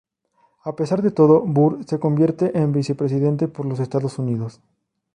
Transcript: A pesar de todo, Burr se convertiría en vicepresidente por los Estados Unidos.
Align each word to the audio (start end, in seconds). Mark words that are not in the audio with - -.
A 0.69 0.71
pesar 0.77 0.99
de 1.03 1.11
todo, 1.11 1.41
Burr 1.41 1.83
se 1.87 1.99
convertiría 1.99 2.59
en 2.63 2.71
vicepresidente 2.71 3.47
por 3.47 3.67
los 3.67 3.79
Estados 3.79 4.17
Unidos. 4.17 4.59